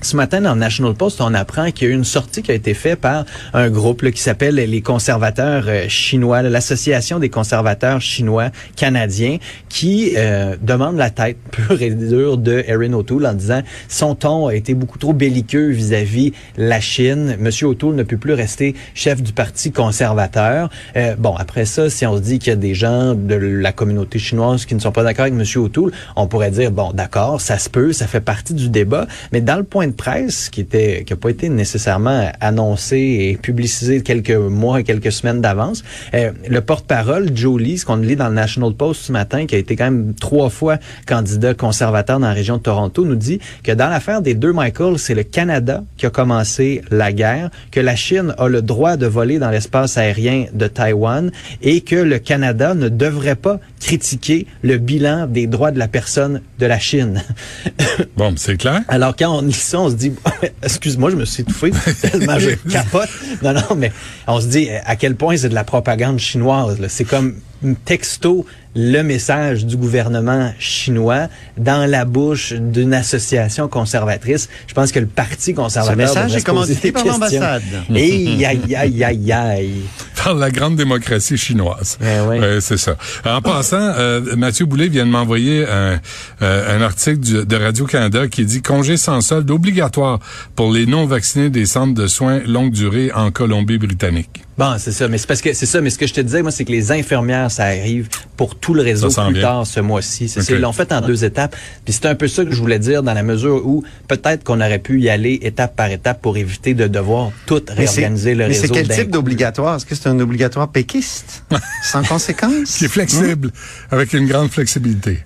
Ce 0.00 0.14
matin, 0.14 0.40
dans 0.40 0.54
National 0.54 0.94
Post, 0.94 1.20
on 1.20 1.34
apprend 1.34 1.72
qu'il 1.72 1.88
y 1.88 1.90
a 1.90 1.92
eu 1.92 1.96
une 1.96 2.04
sortie 2.04 2.40
qui 2.42 2.52
a 2.52 2.54
été 2.54 2.72
faite 2.72 3.00
par 3.00 3.24
un 3.52 3.68
groupe 3.68 4.02
là, 4.02 4.12
qui 4.12 4.22
s'appelle 4.22 4.54
les 4.54 4.80
conservateurs 4.80 5.64
euh, 5.66 5.88
chinois, 5.88 6.40
l'Association 6.42 7.18
des 7.18 7.30
conservateurs 7.30 8.00
chinois 8.00 8.50
canadiens, 8.76 9.38
qui 9.68 10.12
euh, 10.16 10.54
demande 10.62 10.96
la 10.96 11.10
tête 11.10 11.36
pure 11.50 11.82
et 11.82 11.90
dure 11.90 12.38
de 12.38 12.62
Erin 12.68 12.92
O'Toole 12.92 13.26
en 13.26 13.34
disant 13.34 13.62
son 13.88 14.14
ton 14.14 14.46
a 14.46 14.54
été 14.54 14.74
beaucoup 14.74 14.98
trop 14.98 15.12
belliqueux 15.12 15.70
vis-à-vis 15.70 16.32
la 16.56 16.80
Chine. 16.80 17.36
Monsieur 17.40 17.66
O'Toole 17.66 17.96
ne 17.96 18.04
peut 18.04 18.18
plus 18.18 18.34
rester 18.34 18.76
chef 18.94 19.20
du 19.20 19.32
parti 19.32 19.72
conservateur. 19.72 20.70
Euh, 20.96 21.16
bon, 21.18 21.34
après 21.34 21.64
ça, 21.64 21.90
si 21.90 22.06
on 22.06 22.16
se 22.16 22.22
dit 22.22 22.38
qu'il 22.38 22.50
y 22.50 22.52
a 22.52 22.56
des 22.56 22.74
gens 22.74 23.16
de 23.16 23.34
la 23.34 23.72
communauté 23.72 24.20
chinoise 24.20 24.64
qui 24.64 24.76
ne 24.76 24.80
sont 24.80 24.92
pas 24.92 25.02
d'accord 25.02 25.24
avec 25.24 25.34
Monsieur 25.34 25.58
O'Toole, 25.58 25.90
on 26.14 26.28
pourrait 26.28 26.52
dire 26.52 26.70
bon, 26.70 26.92
d'accord, 26.92 27.40
ça 27.40 27.58
se 27.58 27.68
peut, 27.68 27.92
ça 27.92 28.06
fait 28.06 28.20
partie 28.20 28.54
du 28.54 28.68
débat, 28.68 29.08
mais 29.32 29.40
dans 29.40 29.56
le 29.56 29.64
point 29.64 29.87
de 29.88 29.94
presse 29.94 30.48
qui 30.48 30.60
était 30.60 31.04
qui 31.04 31.12
a 31.12 31.16
pas 31.16 31.30
été 31.30 31.48
nécessairement 31.48 32.30
annoncé 32.40 32.96
et 32.98 33.36
publicisé 33.36 34.02
quelques 34.02 34.30
mois 34.30 34.80
et 34.80 34.84
quelques 34.84 35.12
semaines 35.12 35.40
d'avance. 35.40 35.84
Euh, 36.14 36.32
le 36.48 36.60
porte-parole 36.60 37.30
Joe 37.34 37.60
Lee, 37.60 37.78
ce 37.78 37.86
qu'on 37.86 37.96
lit 37.96 38.16
dans 38.16 38.28
le 38.28 38.34
National 38.34 38.72
Post 38.72 39.02
ce 39.02 39.12
matin, 39.12 39.46
qui 39.46 39.54
a 39.54 39.58
été 39.58 39.76
quand 39.76 39.84
même 39.84 40.14
trois 40.14 40.50
fois 40.50 40.78
candidat 41.06 41.54
conservateur 41.54 42.20
dans 42.20 42.28
la 42.28 42.32
région 42.32 42.56
de 42.56 42.62
Toronto, 42.62 43.04
nous 43.04 43.16
dit 43.16 43.40
que 43.62 43.72
dans 43.72 43.88
l'affaire 43.88 44.22
des 44.22 44.34
deux 44.34 44.52
Michael, 44.52 44.98
c'est 44.98 45.14
le 45.14 45.22
Canada 45.22 45.84
qui 45.96 46.06
a 46.06 46.10
commencé 46.10 46.82
la 46.90 47.12
guerre, 47.12 47.50
que 47.70 47.80
la 47.80 47.96
Chine 47.96 48.34
a 48.38 48.48
le 48.48 48.62
droit 48.62 48.96
de 48.96 49.06
voler 49.06 49.38
dans 49.38 49.50
l'espace 49.50 49.98
aérien 49.98 50.46
de 50.52 50.66
Taïwan 50.66 51.30
et 51.62 51.80
que 51.80 51.96
le 51.96 52.18
Canada 52.18 52.74
ne 52.74 52.88
devrait 52.88 53.36
pas 53.36 53.60
critiquer 53.80 54.46
le 54.62 54.78
bilan 54.78 55.26
des 55.26 55.46
droits 55.46 55.70
de 55.70 55.78
la 55.78 55.88
personne 55.88 56.42
de 56.58 56.66
la 56.66 56.78
Chine. 56.78 57.22
bon, 58.16 58.34
c'est 58.36 58.56
clair. 58.56 58.82
Alors 58.88 59.14
quand 59.16 59.38
on 59.38 59.42
lit 59.42 59.52
ça, 59.52 59.77
on 59.84 59.90
se 59.90 59.94
dit, 59.94 60.12
excuse-moi, 60.62 61.10
je 61.10 61.16
me 61.16 61.24
suis 61.24 61.42
étouffé 61.42 61.70
tellement 62.00 62.38
je 62.38 62.50
capote. 62.70 63.08
Non, 63.42 63.52
non, 63.52 63.76
mais 63.76 63.92
on 64.26 64.40
se 64.40 64.46
dit 64.46 64.68
à 64.84 64.96
quel 64.96 65.14
point 65.16 65.36
c'est 65.36 65.48
de 65.48 65.54
la 65.54 65.64
propagande 65.64 66.18
chinoise. 66.18 66.78
C'est 66.88 67.04
comme 67.04 67.36
texto 67.84 68.46
le 68.76 69.02
message 69.02 69.66
du 69.66 69.76
gouvernement 69.76 70.52
chinois 70.58 71.28
dans 71.56 71.90
la 71.90 72.04
bouche 72.04 72.52
d'une 72.52 72.94
association 72.94 73.66
conservatrice. 73.68 74.48
Je 74.68 74.74
pense 74.74 74.92
que 74.92 75.00
le 75.00 75.06
Parti 75.06 75.54
conservateur... 75.54 76.08
Ce 76.08 76.14
message 76.14 76.36
est 76.36 76.44
commandité 76.44 76.92
par 76.92 77.04
l'ambassade. 77.04 77.62
Aïe, 77.90 78.44
aïe, 78.44 78.76
aïe, 78.76 79.04
aïe, 79.04 79.32
aïe. 79.32 79.82
Par 80.24 80.34
la 80.34 80.50
grande 80.50 80.76
démocratie 80.76 81.36
chinoise. 81.36 81.98
Eh 82.02 82.20
oui. 82.28 82.38
c'est 82.60 82.76
ça. 82.76 82.96
En 83.24 83.40
passant, 83.40 83.76
euh, 83.76 84.20
Mathieu 84.36 84.66
Boulet 84.66 84.88
vient 84.88 85.06
de 85.06 85.10
m'envoyer 85.10 85.64
un, 85.66 86.00
euh, 86.42 86.76
un 86.76 86.82
article 86.82 87.46
de 87.46 87.56
Radio-Canada 87.56 88.28
qui 88.28 88.44
dit 88.44 88.62
«Congé 88.62 88.96
sans 88.96 89.20
solde 89.20 89.50
obligatoire 89.50 90.18
pour 90.56 90.72
les 90.72 90.86
non-vaccinés 90.86 91.50
des 91.50 91.66
centres 91.66 91.94
de 91.94 92.06
soins 92.06 92.40
longue 92.46 92.72
durée 92.72 93.12
en 93.14 93.30
Colombie-Britannique». 93.30 94.44
Bon, 94.58 94.74
c'est 94.76 94.90
ça, 94.90 95.06
mais 95.06 95.18
c'est 95.18 95.28
parce 95.28 95.40
que 95.40 95.52
c'est 95.52 95.66
ça, 95.66 95.80
mais 95.80 95.88
ce 95.88 95.98
que 95.98 96.08
je 96.08 96.14
te 96.14 96.20
disais, 96.20 96.42
moi, 96.42 96.50
c'est 96.50 96.64
que 96.64 96.72
les 96.72 96.90
infirmières, 96.90 97.48
ça 97.48 97.66
arrive 97.66 98.08
pour 98.36 98.56
tout 98.56 98.74
le 98.74 98.82
réseau 98.82 99.08
plus 99.08 99.40
tard 99.40 99.64
ce 99.64 99.78
mois-ci. 99.78 100.28
C'est 100.28 100.44
Ils 100.50 100.58
l'ont 100.60 100.72
fait 100.72 100.90
en 100.90 101.00
deux 101.00 101.24
étapes. 101.24 101.54
Puis 101.84 101.94
c'est 101.94 102.06
un 102.06 102.16
peu 102.16 102.26
ça 102.26 102.44
que 102.44 102.50
je 102.50 102.60
voulais 102.60 102.80
dire 102.80 103.04
dans 103.04 103.14
la 103.14 103.22
mesure 103.22 103.64
où 103.64 103.84
peut-être 104.08 104.42
qu'on 104.42 104.60
aurait 104.60 104.80
pu 104.80 105.00
y 105.00 105.10
aller 105.10 105.38
étape 105.42 105.76
par 105.76 105.92
étape 105.92 106.20
pour 106.20 106.36
éviter 106.36 106.74
de 106.74 106.88
devoir 106.88 107.30
tout 107.46 107.62
réorganiser 107.68 108.34
le 108.34 108.46
réseau. 108.46 108.62
Mais 108.62 108.66
c'est 108.66 108.74
quel 108.74 108.88
type 108.88 109.10
d'obligatoire? 109.12 109.76
Est-ce 109.76 109.86
que 109.86 109.94
c'est 109.94 110.07
un 110.08 110.20
obligatoire 110.20 110.68
péquiste? 110.68 111.44
sans 111.82 112.02
conséquence? 112.08 112.78
Qui 112.78 112.86
est 112.86 112.88
flexible, 112.88 113.50
avec 113.90 114.12
une 114.12 114.26
grande 114.26 114.50
flexibilité. 114.50 115.22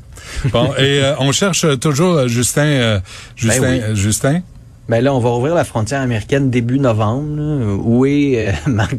Bon, 0.47 0.73
et 0.77 1.03
euh, 1.03 1.15
on 1.19 1.33
cherche 1.33 1.67
toujours 1.81 2.15
euh, 2.15 2.29
Justin, 2.29 2.62
euh, 2.62 3.01
Justin, 3.37 3.61
ben 3.61 3.95
Justin? 3.95 4.43
Ben 4.89 5.03
là, 5.03 5.15
on 5.15 5.21
va 5.21 5.31
ouvrir 5.31 5.55
la 5.55 5.62
frontière 5.62 6.01
américaine 6.01 6.51
début 6.51 6.81
novembre. 6.81 7.79
Où 7.85 8.05
est 8.05 8.49
euh, 8.49 8.53
Marc 8.67 8.97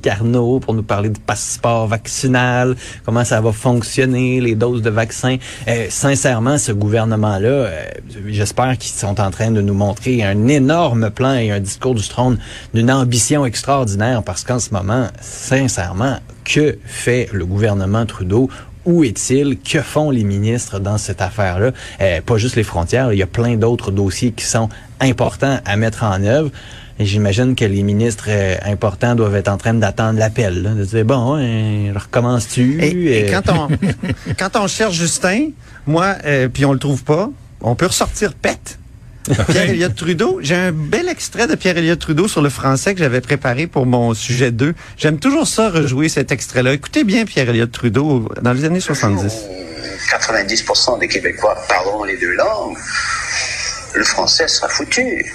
pour 0.61 0.73
nous 0.73 0.81
parler 0.81 1.09
du 1.09 1.19
passeport 1.19 1.87
vaccinal, 1.87 2.75
comment 3.05 3.25
ça 3.25 3.41
va 3.41 3.51
fonctionner, 3.51 4.39
les 4.39 4.55
doses 4.55 4.81
de 4.81 4.89
vaccins? 4.89 5.35
Euh, 5.67 5.87
sincèrement, 5.89 6.57
ce 6.57 6.71
gouvernement-là, 6.71 7.49
euh, 7.49 7.83
j'espère 8.27 8.77
qu'ils 8.77 8.93
sont 8.93 9.19
en 9.19 9.29
train 9.29 9.51
de 9.51 9.59
nous 9.59 9.73
montrer 9.73 10.23
un 10.23 10.47
énorme 10.47 11.09
plan 11.09 11.35
et 11.35 11.51
un 11.51 11.59
discours 11.59 11.95
du 11.95 12.07
trône 12.07 12.37
d'une 12.73 12.89
ambition 12.89 13.45
extraordinaire 13.45 14.23
parce 14.23 14.45
qu'en 14.45 14.59
ce 14.59 14.69
moment, 14.71 15.07
sincèrement, 15.19 16.17
que 16.45 16.77
fait 16.85 17.29
le 17.33 17.45
gouvernement 17.45 18.05
Trudeau 18.05 18.49
où 18.85 19.03
est-il? 19.03 19.57
Que 19.59 19.81
font 19.81 20.09
les 20.09 20.23
ministres 20.23 20.79
dans 20.79 20.97
cette 20.97 21.21
affaire-là? 21.21 21.71
Euh, 22.01 22.21
pas 22.21 22.37
juste 22.37 22.55
les 22.55 22.63
frontières, 22.63 23.13
il 23.13 23.19
y 23.19 23.23
a 23.23 23.27
plein 23.27 23.55
d'autres 23.55 23.91
dossiers 23.91 24.31
qui 24.31 24.45
sont 24.45 24.69
importants 24.99 25.59
à 25.65 25.75
mettre 25.75 26.03
en 26.03 26.23
œuvre. 26.23 26.51
J'imagine 26.99 27.55
que 27.55 27.65
les 27.65 27.81
ministres 27.81 28.25
euh, 28.27 28.55
importants 28.65 29.15
doivent 29.15 29.35
être 29.35 29.47
en 29.47 29.57
train 29.57 29.73
d'attendre 29.73 30.19
l'appel, 30.19 30.75
de 30.77 30.85
dire 30.85 31.05
bon, 31.05 31.35
hein, 31.35 31.93
recommence-tu 31.95 32.83
Et, 32.83 33.25
quand 33.31 33.51
on 33.51 33.67
quand 34.37 34.55
on 34.55 34.67
cherche 34.67 34.95
Justin, 34.95 35.49
moi, 35.87 36.15
euh, 36.25 36.49
puis 36.49 36.65
on 36.65 36.73
le 36.73 36.79
trouve 36.79 37.03
pas, 37.03 37.29
on 37.61 37.75
peut 37.75 37.87
ressortir 37.87 38.33
pète. 38.33 38.77
Pierre 39.49 39.69
Elliott 39.69 39.95
Trudeau. 39.95 40.39
J'ai 40.41 40.55
un 40.55 40.71
bel 40.71 41.07
extrait 41.07 41.47
de 41.47 41.55
Pierre 41.55 41.77
Elliott 41.77 41.99
Trudeau 41.99 42.27
sur 42.27 42.41
le 42.41 42.49
français 42.49 42.93
que 42.93 42.99
j'avais 42.99 43.21
préparé 43.21 43.67
pour 43.67 43.85
mon 43.85 44.13
sujet 44.13 44.51
2. 44.51 44.73
J'aime 44.97 45.19
toujours 45.19 45.47
ça, 45.47 45.69
rejouer 45.69 46.09
cet 46.09 46.31
extrait-là. 46.31 46.73
Écoutez 46.73 47.03
bien 47.03 47.25
Pierre 47.25 47.49
Elliott 47.49 47.71
Trudeau 47.71 48.29
dans 48.41 48.53
les 48.53 48.65
années 48.65 48.79
70. 48.79 49.33
90% 50.11 50.99
des 50.99 51.07
Québécois 51.07 51.57
parleront 51.67 52.03
les 52.03 52.17
deux 52.17 52.33
langues. 52.33 52.77
Le 53.95 54.03
français 54.03 54.47
sera 54.47 54.69
foutu 54.69 55.31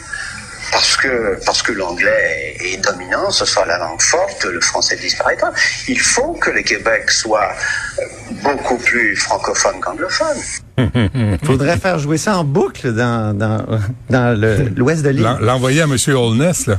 parce 0.73 0.97
que 0.97 1.39
parce 1.45 1.63
que 1.63 1.73
l'anglais 1.73 2.57
est 2.61 2.83
dominant, 2.83 3.31
ce 3.31 3.45
sera 3.45 3.67
la 3.67 3.79
langue 3.79 4.01
forte, 4.01 4.45
le 4.45 4.61
français 4.61 4.97
disparaîtra. 4.97 5.51
Il 5.89 5.99
faut 6.01 6.33
que 6.35 6.51
le 6.51 6.63
Québec 6.63 7.11
soit 7.11 7.53
beaucoup 8.43 8.79
plus 8.79 9.17
francophone 9.17 9.81
qu'anglophone. 9.81 10.37
Faudrait 11.45 11.77
faire 11.77 11.99
jouer 11.99 12.19
ça 12.19 12.39
en 12.39 12.45
boucle 12.45 12.93
dans 12.95 13.37
dans, 13.37 13.65
dans 14.11 14.39
l'ouest 14.77 15.03
de 15.03 15.11
l'île. 15.11 15.37
L'envoyer 15.41 15.83
à 15.83 15.85
M. 15.85 15.97
Holness 16.09 16.67
là. 16.67 16.79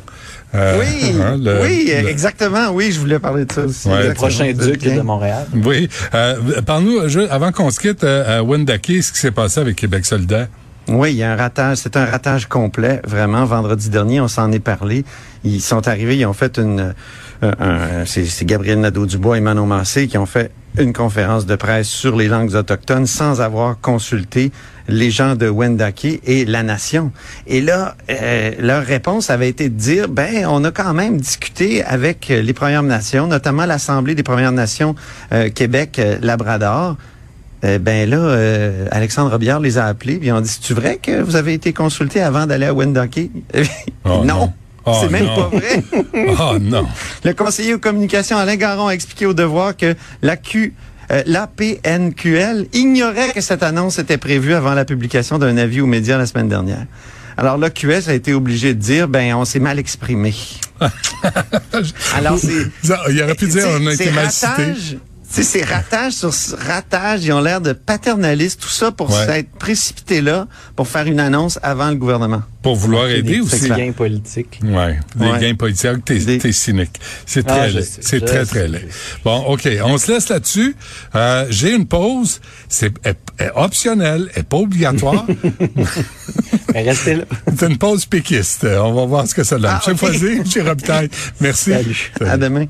Euh, 0.55 0.79
oui, 0.79 1.15
hein, 1.21 1.37
oui, 1.61 1.91
exactement. 1.91 2.69
Oui, 2.71 2.91
je 2.91 2.99
voulais 2.99 3.19
parler 3.19 3.45
de 3.45 3.51
ça 3.51 3.61
aussi. 3.61 3.87
le 3.87 4.13
prochain 4.13 4.51
duc 4.51 4.81
de 4.81 5.01
Montréal. 5.01 5.45
Oui. 5.53 5.87
Euh, 6.15 6.61
Parle-nous, 6.65 7.01
avant 7.29 7.51
qu'on 7.51 7.69
se 7.69 7.79
quitte, 7.79 8.03
euh, 8.03 8.39
à 8.39 8.43
Wendake, 8.43 8.87
ce 8.87 9.11
qui 9.11 9.19
s'est 9.19 9.31
passé 9.31 9.59
avec 9.59 9.75
Québec 9.75 10.05
solidaire. 10.05 10.47
Oui, 10.91 11.11
il 11.11 11.17
y 11.17 11.23
a 11.23 11.31
un 11.31 11.35
ratage. 11.35 11.77
C'est 11.77 11.97
un 11.97 12.05
ratage 12.05 12.47
complet, 12.47 12.99
vraiment. 13.05 13.45
Vendredi 13.45 13.89
dernier, 13.89 14.21
on 14.21 14.27
s'en 14.27 14.51
est 14.51 14.59
parlé. 14.59 15.05
Ils 15.43 15.61
sont 15.61 15.87
arrivés, 15.87 16.17
ils 16.17 16.25
ont 16.25 16.33
fait 16.33 16.57
une... 16.57 16.95
Euh, 17.43 18.03
c'est 18.05 18.45
Gabriel 18.45 18.79
Nadeau-Dubois 18.81 19.37
et 19.37 19.39
Manon 19.39 19.65
Massé 19.65 20.07
qui 20.07 20.17
ont 20.17 20.25
fait 20.25 20.51
une 20.77 20.91
conférence 20.91 21.45
de 21.45 21.55
presse 21.55 21.87
sur 21.87 22.17
les 22.17 22.27
langues 22.27 22.53
autochtones 22.53 23.07
sans 23.07 23.39
avoir 23.39 23.79
consulté 23.79 24.51
les 24.87 25.11
gens 25.11 25.35
de 25.35 25.47
Wendake 25.47 26.19
et 26.25 26.43
la 26.45 26.63
nation. 26.63 27.11
Et 27.47 27.61
là, 27.61 27.95
euh, 28.09 28.51
leur 28.59 28.83
réponse 28.83 29.29
avait 29.29 29.47
été 29.47 29.69
de 29.69 29.75
dire, 29.75 30.09
ben, 30.09 30.45
on 30.47 30.63
a 30.63 30.71
quand 30.71 30.93
même 30.93 31.17
discuté 31.17 31.83
avec 31.83 32.27
les 32.29 32.53
Premières 32.53 32.83
Nations, 32.83 33.27
notamment 33.27 33.65
l'Assemblée 33.65 34.15
des 34.15 34.23
Premières 34.23 34.51
Nations 34.51 34.95
euh, 35.31 35.49
Québec-Labrador. 35.49 36.97
Euh, 37.65 37.77
ben 37.77 38.09
là, 38.09 38.17
euh, 38.17 38.87
Alexandre 38.91 39.31
Robillard 39.31 39.59
les 39.59 39.77
a 39.77 39.85
appelés, 39.85 40.17
puis 40.17 40.29
ils 40.29 40.31
ont 40.31 40.41
dit, 40.41 40.59
c'est 40.61 40.73
vrai 40.73 40.97
que 41.01 41.21
vous 41.21 41.35
avez 41.35 41.53
été 41.53 41.73
consulté 41.73 42.21
avant 42.21 42.45
d'aller 42.45 42.65
à 42.65 42.73
Wendake? 42.73 43.29
Oh, 44.05 44.23
non. 44.23 44.53
Oh, 44.85 44.97
c'est 45.01 45.11
même 45.11 45.27
pas 45.27 45.49
vrai. 45.49 45.83
oh 46.39 46.57
non. 46.59 46.87
Le 47.23 47.33
conseiller 47.33 47.73
aux 47.73 47.79
communications 47.79 48.37
Alain 48.37 48.55
Garon 48.55 48.87
a 48.87 48.91
expliqué 48.91 49.25
au 49.25 49.33
devoir 49.33 49.75
que 49.75 49.93
la 50.21 50.37
Q 50.37 50.73
euh, 51.11 51.21
l'APNQL 51.25 52.67
ignorait 52.73 53.31
que 53.33 53.41
cette 53.41 53.61
annonce 53.61 53.99
était 53.99 54.17
prévue 54.17 54.53
avant 54.53 54.73
la 54.73 54.85
publication 54.85 55.37
d'un 55.37 55.57
avis 55.57 55.81
aux 55.81 55.87
médias 55.87 56.17
la 56.17 56.25
semaine 56.25 56.47
dernière. 56.47 56.85
Alors 57.37 57.57
l'OQS 57.57 58.09
a 58.09 58.13
été 58.13 58.33
obligé 58.33 58.73
de 58.73 58.79
dire, 58.79 59.07
ben 59.07 59.33
on 59.35 59.45
s'est 59.45 59.59
mal 59.59 59.79
exprimé. 59.79 60.33
Alors 62.15 62.37
c'est... 62.37 62.67
Il 63.09 63.21
aurait 63.23 63.35
pu 63.35 63.47
dire, 63.47 63.65
on 63.79 63.87
a 63.87 63.93
été 63.93 64.11
mal 64.11 64.31
cité 64.31 64.73
sais, 65.29 65.43
c'est 65.43 65.63
ratage 65.63 66.13
sur 66.13 66.33
ratage. 66.59 67.25
Ils 67.25 67.31
ont 67.33 67.41
l'air 67.41 67.61
de 67.61 67.73
paternalistes, 67.73 68.61
tout 68.61 68.69
ça 68.69 68.91
pour 68.91 69.11
s'être 69.11 69.51
précipité 69.51 70.21
là, 70.21 70.47
pour 70.75 70.87
faire 70.87 71.05
une 71.05 71.19
annonce 71.19 71.59
avant 71.61 71.89
le 71.89 71.95
gouvernement. 71.95 72.41
Pour 72.61 72.75
vouloir 72.75 73.07
aider 73.07 73.39
aussi. 73.39 73.61
Des 73.61 73.69
gains 73.69 73.91
politiques. 73.91 74.59
Ouais, 74.63 74.99
des 75.15 75.39
gains 75.39 75.55
politiques. 75.55 76.03
T'es 76.05 76.17
es 76.17 76.51
cynique. 76.51 76.99
C'est 77.25 77.43
très 77.43 77.59
ah, 77.59 77.67
laid. 77.67 77.83
C'est 78.01 78.25
très, 78.25 78.45
très 78.45 78.67
laid. 78.67 78.87
Bon, 79.23 79.37
OK. 79.45 79.67
On 79.83 79.97
se 79.97 80.11
laisse 80.11 80.29
là-dessus. 80.29 80.75
Euh, 81.15 81.45
J'ai 81.49 81.73
une 81.73 81.85
pause. 81.85 82.41
C'est 82.67 82.91
optionnel, 83.55 84.29
et 84.35 84.43
pas 84.43 84.57
obligatoire. 84.57 85.25
Mais 86.73 86.83
restez 86.83 87.15
là. 87.15 87.23
C'est 87.57 87.67
une 87.67 87.77
pause 87.77 88.05
péquiste. 88.05 88.65
On 88.65 88.93
va 88.93 89.05
voir 89.05 89.27
ce 89.27 89.35
que 89.35 89.43
ça 89.43 89.57
donne. 89.57 89.71
Ah, 89.71 89.81
okay. 89.89 90.41
Chez 90.45 90.61
Robitaille. 90.61 91.09
Merci. 91.39 91.71
Salut. 91.71 92.11
À 92.21 92.37
demain. 92.37 92.65